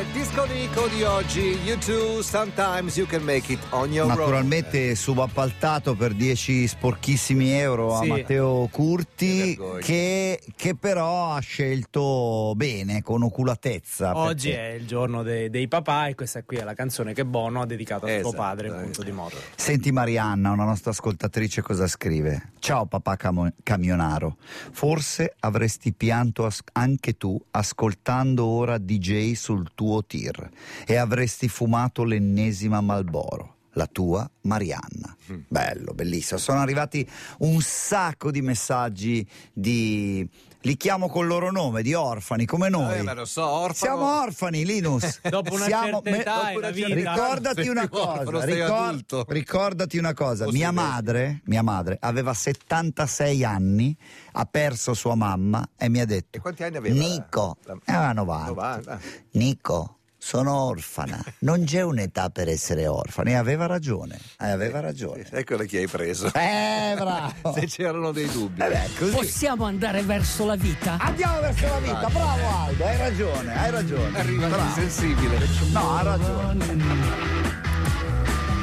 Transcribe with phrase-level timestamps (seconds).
[0.00, 1.58] il disconico di oggi.
[1.64, 7.96] You too, sometimes you can make it on your Naturalmente subappaltato per 10 sporchissimi euro
[7.96, 8.08] a Sì.
[8.08, 14.16] Matteo Che Curti che, che però ha scelto bene, con oculatezza.
[14.16, 17.24] Oggi perché- è il giorno de- dei papà e questa qui è la canzone che
[17.24, 18.82] Bono ha dedicato a suo Esatto, padre, eh.
[18.82, 19.36] punto di moto.
[19.56, 22.52] Senti Marianna, una nostra ascoltatrice, cosa scrive?
[22.60, 24.36] Ciao papà camo- camionaro,
[24.72, 30.50] forse avresti pianto as- anche tu ascoltando ora DJ sul tuo tir
[30.86, 33.56] e avresti fumato l'ennesima Malboro.
[33.72, 35.14] La tua Marianna.
[35.30, 35.40] Mm.
[35.46, 36.40] Bello, bellissimo.
[36.40, 40.28] Sono arrivati un sacco di messaggi di.
[40.62, 42.98] Li chiamo col loro nome, di orfani come noi.
[42.98, 43.74] Eh, ma lo so, orfano.
[43.96, 45.20] Siamo orfani, Linus.
[45.28, 46.94] Dopo una Siamo- certa età è una vita.
[46.94, 49.24] Ricordati una cosa, sei ricor- adulto.
[49.28, 53.96] ricordati una cosa, O mia madre, mia madre aveva 76 anni,
[54.32, 56.94] ha perso sua mamma e mi ha detto E quanti anni aveva?
[56.98, 58.50] Nico, La- aveva 90.
[58.50, 59.00] 90.
[59.32, 65.26] Nico, sono orfana, non c'è un'età per essere orfana e aveva ragione, eh, aveva ragione.
[65.30, 66.26] Eccola chi hai preso.
[66.34, 67.52] Eh, bravo.
[67.58, 68.60] Se c'erano dei dubbi.
[68.60, 69.12] Eh beh, così.
[69.12, 70.96] Possiamo andare verso la vita?
[70.98, 74.18] Andiamo verso la vita, bravo Aldo, hai ragione, hai ragione.
[74.18, 74.64] Arriva Bravo.
[74.64, 75.38] insensibile.
[75.72, 76.64] No, ha ragione.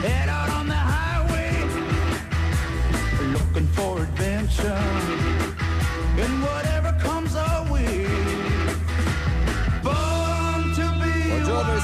[0.02, 1.52] Head out on the highway,
[3.32, 4.78] looking for adventure.
[6.18, 7.15] And whatever comes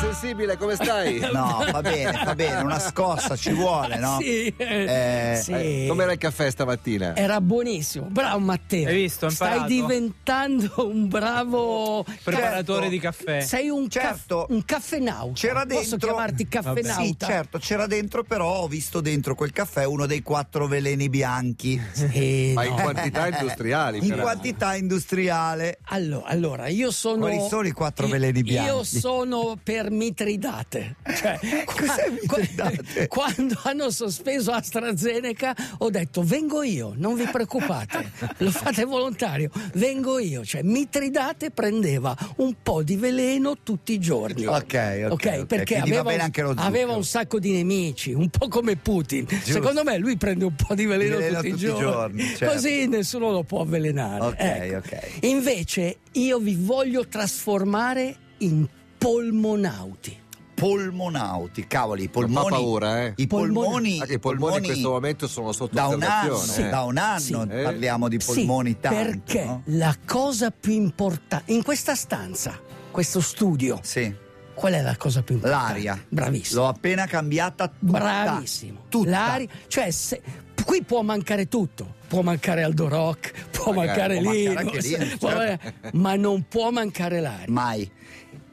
[0.04, 1.20] Insensibile, come stai?
[1.32, 4.18] No, va bene, va bene, una scossa ci vuole, no?
[4.20, 5.52] Sì, Eh, sì.
[5.52, 7.16] Eh, Com'era il caffè stamattina?
[7.16, 8.88] Era buonissimo, bravo Matteo.
[8.88, 12.90] Hai visto, Stai diventando un bravo Preparatore Certo.
[12.90, 13.42] di caffè.
[13.42, 14.38] Sei un, Certo.
[14.40, 15.34] caff- un caffenauta.
[15.36, 17.02] C'era Posso dentro- chiamarti caffenauta?
[17.04, 21.80] Sì, certo, c'era dentro, però ho visto dentro quel caffè uno dei quattro veleni bianchi.
[21.92, 22.70] Sì, Ma no.
[22.70, 24.00] in quantità industriali.
[24.00, 24.22] In però.
[24.24, 25.78] quantità industriale.
[25.86, 27.20] Allora, allora, io sono.
[27.20, 28.70] Quali sono i quattro veleni bianchi?
[28.72, 30.96] Io sono per Mitridate.
[31.16, 33.08] Cioè, Cos'è Mitridate?
[33.08, 40.18] quando hanno sospeso AstraZeneca, ho detto: vengo io, non vi preoccupate, lo fate volontario, vengo
[40.20, 40.44] io.
[40.46, 44.46] Cioè, Mitridate prendeva un po' di veleno tutti i giorni.
[44.46, 45.46] Ok, ok, ok.
[45.46, 49.28] perché va aveva, un- aveva un sacco di nemici, un po' come Putin.
[49.28, 52.36] Secondo me lui prende un po' di veleno, Veleno tutti, tutti i i giorni, giorni,
[52.36, 52.54] certo.
[52.56, 54.24] così nessuno lo può avvelenare.
[54.26, 54.78] Ok, Ecco.
[54.78, 55.24] ok.
[55.26, 58.66] Invece io vi voglio trasformare in
[59.02, 60.20] polmonauti.
[60.54, 62.50] Polmonauti, cavoli, i Non polmoni.
[62.50, 63.14] fa paura, eh?
[63.16, 66.70] I polmoni, Anche i polmoni in questo momento sono sotto da un anno, eh.
[66.70, 67.36] da un anno Sì.
[67.64, 68.96] Parliamo di polmoni sì, tanto.
[69.04, 69.62] perché no?
[69.66, 72.60] la cosa più importante in questa stanza,
[72.92, 74.14] questo studio, Sì,
[74.54, 75.74] qual è la cosa più importante?
[75.74, 76.06] l'aria.
[76.08, 76.62] Bravissimo.
[76.62, 77.98] L'ho appena cambiata tutta.
[77.98, 78.82] Bravissimo.
[78.88, 79.10] Tutta.
[79.10, 80.22] L'aria, cioè se-
[80.64, 81.96] qui può mancare tutto.
[82.08, 85.72] Può mancare Aldo Rock, può Magari, mancare può Linus, mancare Linus, certo.
[85.94, 87.46] ma non può mancare l'aria.
[87.48, 87.92] Mai.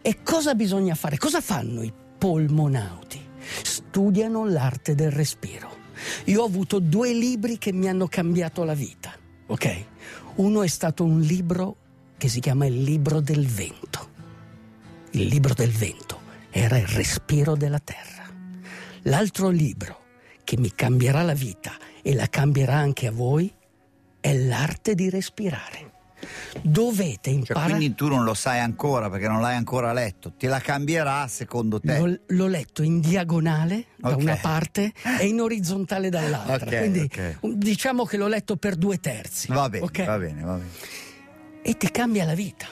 [0.02, 1.18] E cosa bisogna fare?
[1.18, 3.20] Cosa fanno i polmonauti?
[3.62, 5.76] Studiano l'arte del respiro.
[6.26, 9.12] Io ho avuto due libri che mi hanno cambiato la vita,
[9.46, 9.84] ok?
[10.36, 11.76] Uno è stato un libro
[12.16, 14.08] che si chiama Il libro del vento.
[15.12, 16.20] Il libro del vento
[16.50, 18.24] era il respiro della terra.
[19.02, 20.04] L'altro libro
[20.44, 21.72] che mi cambierà la vita
[22.02, 23.52] e la cambierà anche a voi
[24.20, 25.92] è l'arte di respirare.
[26.62, 27.66] Dovete Cioè, imparare.
[27.74, 30.32] quindi tu non lo sai ancora perché non l'hai ancora letto.
[30.36, 31.98] Te la cambierà secondo te?
[31.98, 34.20] L'ho, l'ho letto in diagonale da Ok.
[34.20, 36.66] una parte e in orizzontale dall'altra.
[36.66, 37.36] Ok, Quindi ok.
[37.40, 39.48] um, diciamo che l'ho letto per due terzi.
[39.48, 40.68] Va bene, va bene, va bene.
[41.62, 42.66] E ti cambia la vita.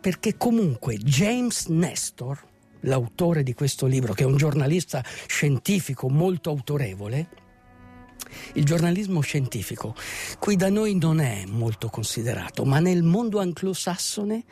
[0.00, 2.38] Perché comunque James Nestor,
[2.80, 7.26] l'autore di questo libro, che è un giornalista scientifico molto autorevole,
[8.54, 9.94] il giornalismo scientifico
[10.38, 14.44] qui da noi non è molto considerato, ma nel mondo anglosassone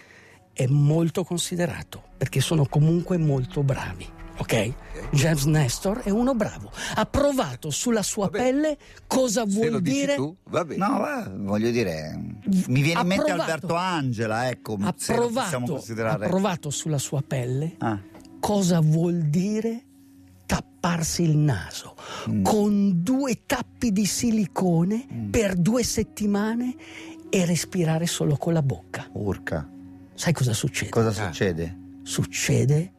[0.53, 4.07] è molto considerato, perché sono comunque molto bravi.
[4.37, 4.73] Ok?
[5.13, 6.71] James Nestor è uno bravo.
[6.97, 8.39] Ha provato sulla sua Vabbè.
[8.39, 10.85] pelle cosa Se vuol lo dici dire tu, va bene.
[10.87, 12.19] No, va, voglio dire,
[12.67, 13.43] mi viene Ha in mente provato.
[13.53, 16.25] Alberto Angela, ecco, ha se lo possiamo provato, considerare.
[16.25, 18.01] ha provato sulla sua pelle Ah,
[18.41, 19.83] cosa vuol dire
[20.85, 21.95] tapparsi il naso
[22.29, 22.43] Mm.
[22.43, 26.75] con due tappi di silicone per due settimane
[27.31, 29.09] e respirare solo con la bocca.
[29.13, 29.67] urca.
[30.15, 30.91] Sai cosa succede?
[30.91, 31.77] Cosa succede?
[32.03, 32.93] Succede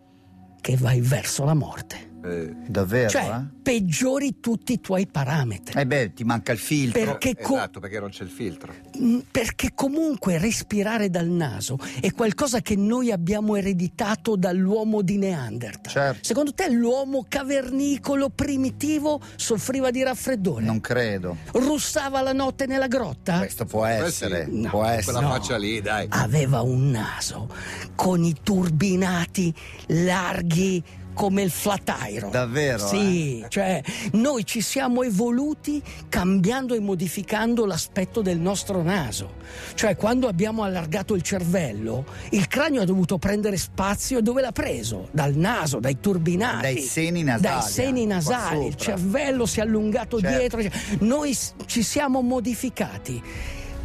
[0.62, 2.14] che vai verso la morte.
[2.26, 3.10] Eh, Davvero?
[3.10, 5.78] Cioè, peggiori tutti i tuoi parametri.
[5.78, 5.82] eh?
[5.82, 7.04] Eh beh, ti manca il filtro.
[7.04, 8.74] Perché co- esatto, perché non c'è il filtro.
[9.00, 15.92] Mm, Perché comunque respirare dal naso è qualcosa che noi abbiamo ereditato dall'uomo di Neanderthal.
[15.92, 16.20] Certo.
[16.24, 20.64] Secondo te l'uomo cavernicolo primitivo soffriva di raffreddore?
[20.66, 21.38] Non credo.
[21.54, 23.38] Russava la notte nella grotta?
[23.40, 24.46] Questo può essere.
[24.52, 24.68] sì.
[24.70, 25.04] Può essere.
[25.04, 25.30] Quella No.
[25.30, 26.08] faccia lì, dai.
[26.10, 27.50] Aveva un naso
[27.96, 29.54] con i turbinati
[29.88, 30.84] larghi
[31.16, 32.30] come il flatiron.
[32.30, 33.82] Davvero, Sì, cioè
[34.12, 39.36] noi ci siamo evoluti cambiando e modificando l'aspetto del nostro naso.
[39.74, 44.52] Cioè quando abbiamo allargato il cervello, il cranio ha dovuto prendere spazio e dove l'ha
[44.52, 45.08] preso?
[45.12, 46.62] Dal naso, dai turbinati.
[46.62, 50.58] Dai seni nasali, Dai seni qua nasali, il cervello si è allungato Certo.
[50.58, 50.80] dietro.
[51.00, 51.36] Noi
[51.66, 53.24] ci siamo modificati.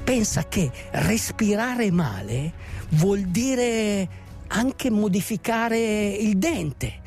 [0.02, 2.52] Pensa che respirare male
[2.90, 4.08] vuol dire
[4.48, 7.00] anche modificare il dente,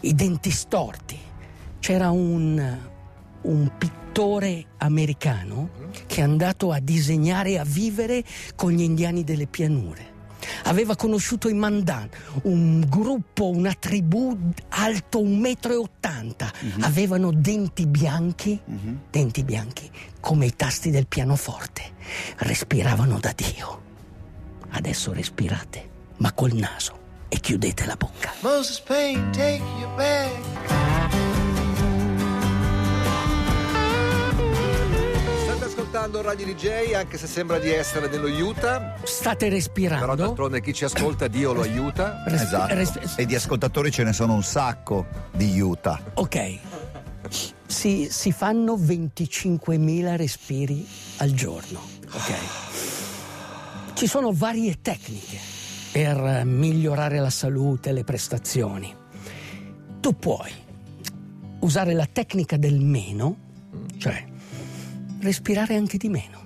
[0.00, 1.18] i denti storti.
[1.78, 2.78] C'era un,
[3.42, 5.70] un pittore americano
[6.06, 8.24] che è andato a disegnare e a vivere
[8.54, 10.08] con gli indiani delle pianure.
[10.64, 12.08] Aveva conosciuto i Mandan,
[12.42, 14.36] un gruppo, una tribù
[14.70, 15.88] alto 1,80
[16.78, 16.82] m.
[16.82, 18.58] Avevano denti bianchi,
[19.10, 21.82] denti bianchi, come i tasti del pianoforte.
[22.38, 23.82] Respiravano da Dio.
[24.70, 25.88] Adesso respirate,
[26.18, 26.99] ma col naso
[27.30, 28.32] e chiudete la bocca.
[28.40, 30.30] Moses Payne, take your bag.
[35.44, 38.96] State ascoltando Radio DJ, anche se sembra di essere nello Utah.
[39.04, 40.14] State Però respirando.
[40.14, 42.22] d'altronde chi ci ascolta, Dio lo aiuta.
[42.26, 42.74] Respi- Esatto.
[42.74, 46.00] respi- E di ascoltatori ce ne sono un sacco di Utah.
[46.14, 46.58] Ok,
[47.66, 50.86] si, si fanno 25.000 respiri
[51.18, 51.80] al giorno.
[52.12, 52.34] Ok.
[53.94, 55.38] Ci sono varie tecniche
[55.92, 58.94] per migliorare la salute e le prestazioni.
[60.00, 60.50] Tu puoi
[61.60, 63.36] usare la tecnica del meno,
[63.98, 64.24] cioè
[65.20, 66.38] respirare anche di meno.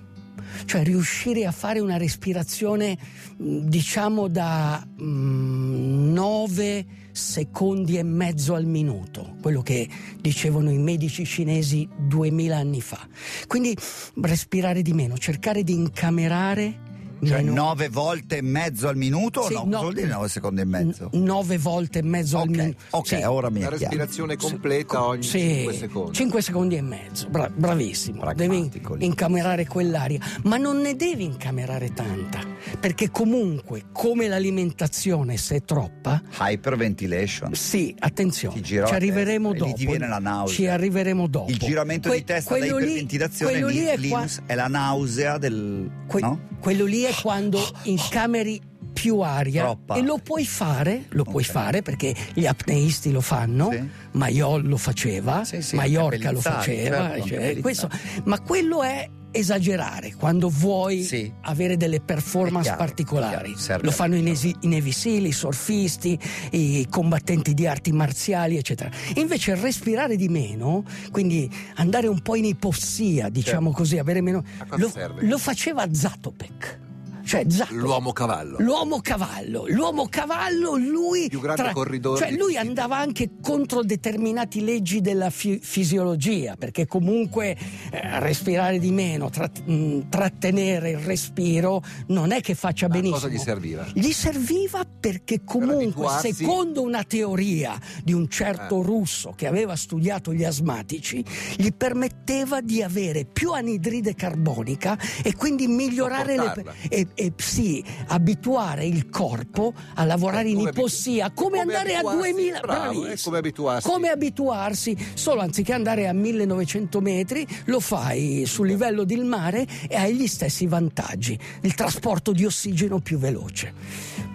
[0.67, 2.97] Cioè riuscire a fare una respirazione
[3.37, 9.89] diciamo da 9 secondi e mezzo al minuto, quello che
[10.21, 13.07] dicevano i medici cinesi 2000 anni fa.
[13.47, 13.77] Quindi
[14.23, 19.43] respirare di meno, cercare di incamerare Cioè meno- nove volte e mezzo al minuto?
[19.47, 19.81] Sì, no, no.
[19.81, 21.11] vuol dire nove secondi e mezzo?
[21.13, 22.77] n- nove volte e mezzo al Ok, minuto.
[22.91, 23.15] ok, Sì.
[23.23, 23.77] ora mi chiaro.
[23.77, 26.13] respirazione completa ogni Sì, 5 secondi.
[26.13, 28.33] 5 secondi e mezzo, Bra- bravissimo.
[28.35, 29.05] Devi lì.
[29.05, 32.41] incamerare quell'aria, ma non ne devi incamerare tanta,
[32.81, 37.55] perché comunque, come l'alimentazione, se è troppa, Hyperventilation.
[37.55, 39.81] sì, attenzione, ci la arriveremo testa lì dopo.
[39.83, 40.55] ti viene la nausea.
[40.57, 41.51] Ci arriveremo dopo.
[41.51, 45.39] Il giramento Que- di testa da lì- iperventilazione quello lì è qua- è la nausea
[45.39, 45.91] del...
[46.07, 46.41] Que- no?
[46.61, 48.61] Quello lì è quando incameri
[48.93, 51.51] più aria Troppa e lo puoi fare, lo puoi Ok.
[51.51, 53.89] fare perché gli apneisti lo fanno, Sì.
[54.13, 57.91] Maiol lo faceva, Sì, sì, Maiorca lo faceva, certo, cioè, questo-
[58.25, 61.31] ma quello è esagerare quando vuoi Sì.
[61.43, 63.53] avere delle performance chiaro, particolari.
[63.55, 66.17] chiaro, lo fanno i, nesi- i Seal, i surfisti,
[66.53, 68.91] i combattenti di arti marziali, eccetera.
[69.17, 74.45] Invece respirare di meno, quindi andare un po' in ipossia, diciamo così, avere meno.
[74.77, 76.83] Lo, lo faceva Zatopek.
[77.25, 77.81] Cioè, Zatopek.
[77.81, 78.57] L'uomo cavallo.
[78.61, 85.01] L'uomo cavallo, l'uomo cavallo, lui, Più grande corridore cioè lui andava anche contro determinati leggi
[85.01, 87.57] della fi- fisiologia, perché comunque
[87.91, 93.17] eh, respirare di meno, trat- mh, trattenere il respiro non è che faccia Ma benissimo.
[93.21, 93.87] cosa gli serviva?
[93.93, 98.85] Gli serviva perché comunque, abituarsi- secondo una teoria di un certo Eh.
[98.85, 101.25] russo che aveva studiato gli asmatici,
[101.57, 108.85] gli permetteva di avere più anidride carbonica e quindi migliorare le, e, e sì, abituare
[108.87, 113.17] il corpo a lavorare Eh, in ipossia, come, come andare a abituarsi, 2000 bravo, è
[113.23, 113.89] come abituarsi.
[113.89, 119.97] Come abituarsi, solo anziché andare a 1900 metri, lo fai sul livello del mare e
[119.97, 123.73] hai gli stessi vantaggi, il trasporto di ossigeno più veloce.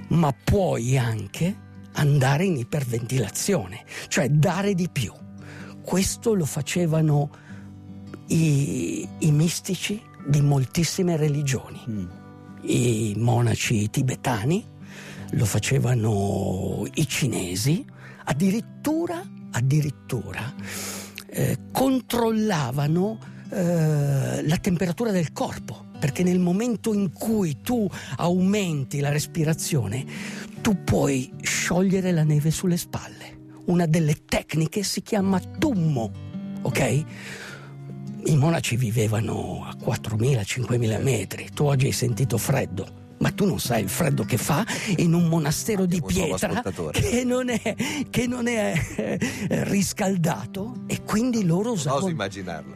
[0.09, 5.11] Ma puoi anche andare in iperventilazione, cioè dare di più.
[5.81, 7.29] Questo lo facevano
[8.27, 12.05] i, i mistici di moltissime religioni Mm.
[12.61, 14.63] I monaci tibetani,
[15.31, 17.85] lo facevano i cinesi,
[18.25, 20.53] addirittura, addirittura
[21.27, 23.19] eh, controllavano
[23.51, 30.05] eh, la temperatura del corpo, perché nel momento in cui tu aumenti la respirazione,
[30.61, 33.37] tu puoi sciogliere la neve sulle spalle.
[33.65, 36.11] Una delle tecniche si chiama tummo,
[36.61, 37.05] ok?
[38.25, 43.83] I monaci vivevano a 4.000-5.000 metri, tu oggi hai sentito freddo, Ma tu non sai
[43.83, 44.65] il freddo che fa
[44.97, 46.61] in un monastero di pietra
[46.91, 47.75] che non è,
[48.09, 49.19] che non è eh,
[49.65, 50.83] riscaldato.
[50.87, 52.15] E quindi loro usavano,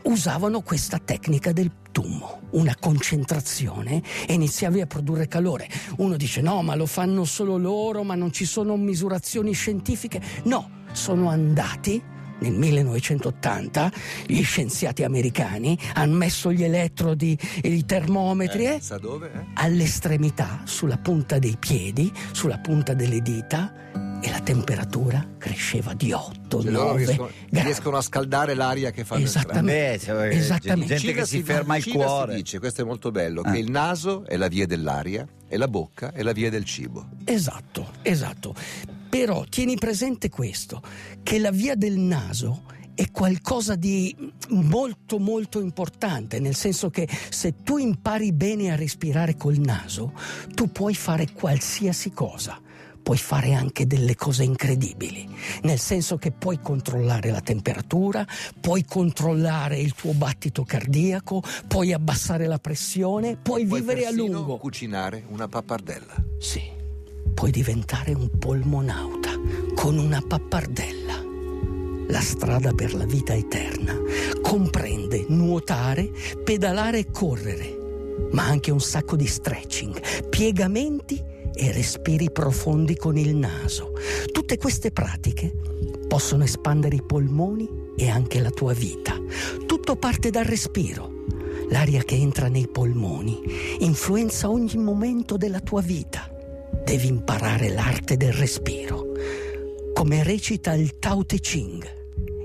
[0.04, 5.70] usavano questa tecnica del tummo, una concentrazione e iniziavi a produrre calore.
[5.98, 10.22] Uno dice no, ma lo fanno solo loro, ma non ci sono misurazioni scientifiche.
[10.44, 12.12] No, sono andati
[12.44, 13.92] nel 1980
[14.28, 19.32] gli scienziati americani hanno messo gli elettrodi e i termometri Eh, eh, sa dove?
[19.34, 19.46] eh?
[19.56, 23.74] all'estremità, sulla punta dei piedi, sulla punta delle dita
[24.22, 27.66] e la temperatura cresceva di 8, Cioè, loro 9 riescono, gradi.
[27.66, 29.72] riescono a scaldare l'aria che fanno Esattamente.
[29.92, 30.96] Beh, cioè, Esattamente.
[30.96, 32.32] gente che si In ferma il Cina cuore.
[32.32, 33.52] Si dice, questo è molto bello, Ah.
[33.52, 37.06] che il naso è la via dell'aria e la bocca è la via del cibo.
[37.26, 38.56] Esatto, esatto.
[39.14, 40.82] Però tieni presente questo,
[41.22, 42.64] che la via del naso
[42.96, 44.16] è qualcosa di
[44.50, 50.14] molto molto importante, nel senso che se tu impari bene a respirare col naso,
[50.56, 52.60] tu puoi fare qualsiasi cosa.
[53.04, 55.30] Puoi fare anche delle cose incredibili,
[55.62, 58.26] nel senso che puoi controllare la temperatura,
[58.60, 64.58] puoi controllare il tuo battito cardiaco, puoi abbassare la pressione, puoi, Puoi vivere a lungo.
[64.58, 66.16] cucinare una pappardella.
[66.40, 66.62] Sì,
[67.34, 69.32] puoi diventare un polmonauta
[69.76, 71.22] con una pappardella.
[72.08, 73.98] La strada per la vita eterna
[74.42, 76.12] comprende nuotare,
[76.44, 77.78] pedalare e correre,
[78.32, 81.22] ma anche un sacco di stretching, piegamenti
[81.54, 83.94] e respiri profondi con il naso.
[84.32, 85.54] Tutte queste pratiche
[86.08, 89.20] possono espandere i polmoni e anche la tua vita.
[89.66, 91.12] Tutto parte dal respiro.
[91.70, 93.40] L'aria che entra nei polmoni
[93.80, 96.23] influenza ogni momento della tua vita.
[96.84, 99.14] Devi imparare l'arte del respiro.
[99.94, 101.84] Come recita il Tao Te Ching,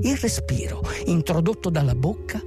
[0.02, 2.40] il respiro introdotto dalla bocca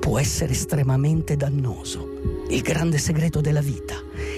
[0.00, 2.44] può essere estremamente dannoso.
[2.48, 3.94] Il grande segreto della vita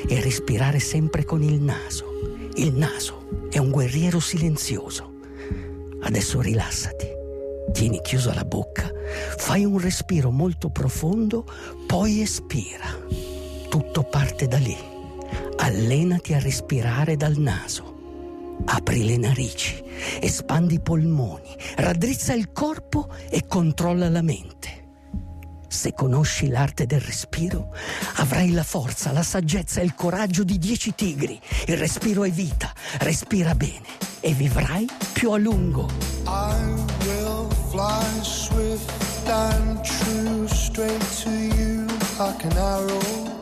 [0.06, 2.48] è respirare sempre con il naso.
[2.56, 5.14] Il naso è un guerriero silenzioso.
[6.00, 7.06] Adesso rilassati,
[7.72, 8.90] tieni chiusa la bocca,
[9.36, 11.44] fai un respiro molto profondo,
[11.86, 12.98] poi espira.
[13.68, 14.94] Tutto parte da lì.
[15.58, 17.94] Allenati a respirare dal naso.
[18.64, 19.82] Apri le narici,
[20.20, 24.84] espandi i polmoni, raddrizza il corpo e controlla la mente.
[25.68, 27.74] Se conosci l'arte del respiro,
[28.16, 31.38] avrai la forza, la saggezza e il coraggio di dieci tigri.
[31.66, 33.86] Il respiro è vita, respira bene
[34.20, 35.88] e vivrai più a lungo.
[36.26, 41.84] I will fly swift and true straight to you
[42.18, 43.35] like an arrow.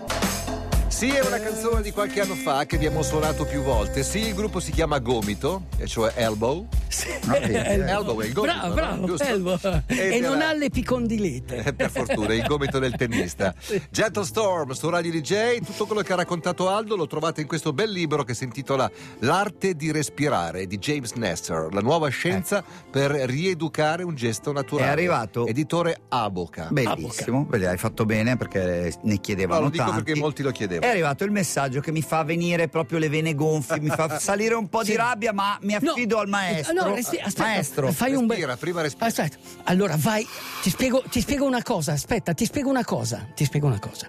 [1.04, 4.02] Sì, è una canzone di qualche anno fa che abbiamo suonato più volte.
[4.02, 6.66] Sì, il gruppo si chiama Gomito, e cioè Elbow.
[7.02, 8.40] Elbow è il gomito.
[8.42, 8.74] bravo, no?
[8.74, 9.24] bravo, Giusto?
[9.24, 9.58] Elbow.
[9.86, 11.56] Ed E non ha l'epicondilite.
[11.64, 13.54] Eh, per fortuna, il gomito del tennista.
[13.90, 17.72] Gentle Storm su Radio DJ, tutto quello che ha raccontato Aldo lo trovate in questo
[17.72, 23.10] bel libro che si intitola L'arte di respirare di James Nestor, la nuova scienza per
[23.10, 24.88] rieducare un gesto naturale.
[24.88, 26.68] È arrivato- Editore Aboca.
[26.70, 30.02] Bellissimo, beh, hai fatto bene perché ne No, chiedevano lo dico tanti.
[30.02, 30.86] perché molti lo chiedevano.
[30.86, 34.54] È arrivato il messaggio che mi fa venire proprio le vene gonfie, mi fa salire
[34.54, 34.96] un po' di Sì.
[34.96, 36.72] rabbia, ma mi No, affido al maestro.
[36.74, 39.06] no, resti- aspetta, maestro, fai un bel- prima respira.
[39.06, 40.26] Aspetta, allora vai,
[40.62, 44.08] ti spiego, ti spiego una cosa, aspetta, ti spiego una cosa, ti spiego una cosa.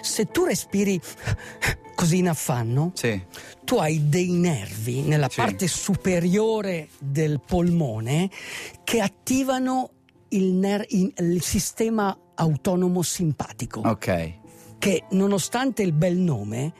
[0.00, 1.00] Se tu respiri
[1.94, 3.20] così in affanno, Sì.
[3.64, 5.36] tu hai dei nervi nella Sì.
[5.36, 8.30] parte superiore del polmone
[8.84, 9.90] che attivano
[10.28, 14.32] il, ner- il sistema autonomo simpatico Ok.
[14.78, 16.72] che nonostante il bel nome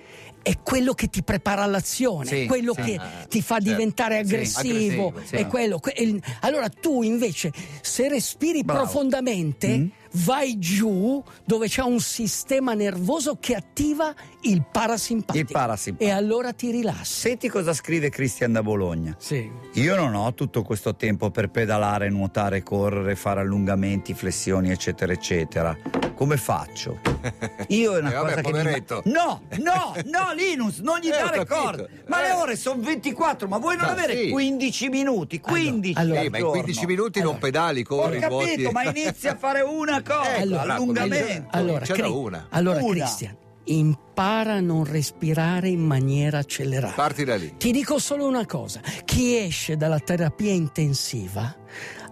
[0.47, 2.83] è quello che ti prepara all'azione, Sì, è quello sì.
[2.83, 3.69] che Ah, ti fa certo.
[3.71, 5.35] diventare Sì, aggressivo, aggressivo, sì.
[5.35, 5.81] è quello.
[5.81, 7.51] que- allora tu invece
[7.81, 8.83] se respiri Bravo.
[8.83, 9.87] profondamente Mm.
[10.25, 15.45] Vai giù dove c'è un sistema nervoso che attiva il parasimpatico.
[15.47, 16.11] Il parasimpatico.
[16.11, 17.21] E allora ti rilassi.
[17.21, 19.15] Senti cosa scrive Cristian da Bologna.
[19.19, 19.51] Sì.
[19.75, 25.77] Io non ho tutto questo tempo per pedalare, nuotare, correre, fare allungamenti, flessioni, eccetera, eccetera.
[26.15, 27.01] Come faccio?
[27.69, 28.59] Io è una Eh, vabbè, cosa che mi...
[28.59, 29.03] poveretto.
[29.07, 31.87] No, no, no, Linus, non gli Eh, ho dare corda.
[32.07, 32.29] Ma Eh.
[32.29, 34.31] le ore sono 24, ma vuoi non Ma avere sì.
[34.31, 35.41] 15 minuti?
[35.41, 36.61] 15 allora- Sì, al ma in giorno?
[36.63, 37.41] 15 minuti non Allora.
[37.47, 38.69] pedali, Ho corri, capito, nuoti.
[38.73, 41.49] ma inizia a fare una cosa, Ecco, Allora, allungamento.
[41.51, 42.47] Allora, Cri- una.
[42.51, 42.91] allora Una.
[43.05, 46.95] Cristian, impara a non respirare in maniera accelerata.
[46.95, 47.55] Parti da lì.
[47.57, 51.55] Ti dico solo una cosa, chi esce dalla terapia intensiva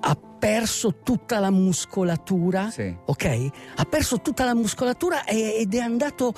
[0.07, 2.95] ha perso tutta la muscolatura, Sì.
[3.07, 3.49] ok?
[3.77, 6.35] Ha perso tutta la muscolatura ed è andato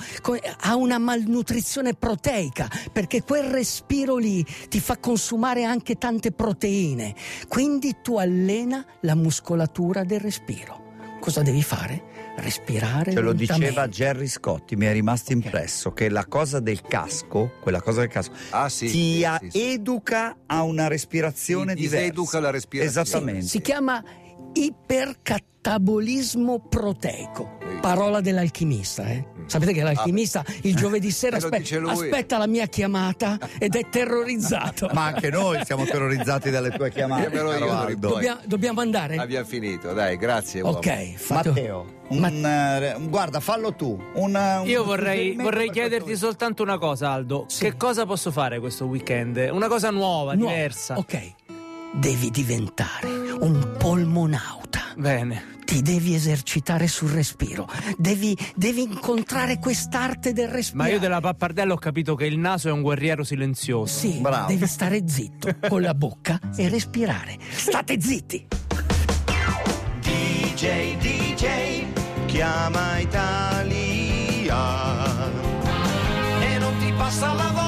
[0.60, 7.16] a una malnutrizione proteica, perché quel respiro lì ti fa consumare anche tante proteine.
[7.48, 10.84] Quindi tu allena la muscolatura del respiro.
[11.26, 12.14] Cosa devi fare?
[12.36, 13.12] respirare.
[13.12, 13.88] Ce lo diceva.
[13.88, 18.32] Gerry Scotti, mi è rimasto impresso che la cosa del casco, quella cosa del casco,
[18.50, 18.92] Ah, sì, ti
[19.40, 22.04] sì, sì, educa a una respirazione Ti diversa.
[22.04, 23.00] diseduca la respirazione.
[23.08, 23.46] Esattamente.
[23.46, 24.04] Si chiama
[24.56, 27.58] ipercattabolismo proteico.
[27.80, 29.24] Parola dell'alchimista, eh?
[29.46, 34.88] Sapete che l'alchimista il giovedì sera Eh, aspe- aspetta la mia chiamata ed è terrorizzato.
[34.92, 37.30] Ma anche noi siamo terrorizzati dalle tue chiamate.
[37.30, 39.16] Dobbiamo, dobbiamo andare?
[39.16, 40.62] Abbiamo finito, dai, grazie.
[40.62, 40.78] uomo.
[40.78, 43.96] ok, fate- Matteo, un, Ma- eh, guarda, fallo tu.
[44.14, 47.44] Un, un Io vorrei, vorrei chiederti questo- soltanto una cosa, Aldo.
[47.48, 47.62] Sì.
[47.64, 49.48] Che cosa posso fare questo weekend?
[49.52, 50.50] Una cosa nuova, Nuovo.
[50.52, 50.96] diversa.
[50.96, 51.32] Ok,
[51.92, 53.06] devi diventare
[53.40, 54.80] un polmonauta.
[54.96, 55.54] Bene.
[55.66, 57.68] Ti devi esercitare sul respiro.
[57.98, 60.84] Devi, devi incontrare quest'arte del respiro.
[60.84, 63.98] Ma io della pappardella ho capito che il naso è un guerriero silenzioso.
[63.98, 64.46] Sì, Bravo.
[64.46, 67.36] devi stare zitto con la bocca e respirare.
[67.50, 68.46] State zitti!
[70.00, 71.84] DJ, DJ,
[72.26, 74.56] chiama Italia.
[76.40, 77.65] E non ti passa la voglia